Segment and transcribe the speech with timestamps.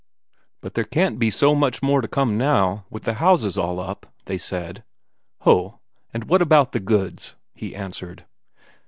[0.61, 4.07] "But there can't be so much more to come now, with the houses all up,"
[4.25, 4.83] they said.
[5.41, 5.77] "Ho,
[6.11, 8.25] and what about the goods?" he answered.